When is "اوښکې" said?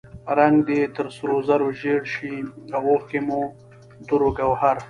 2.91-3.19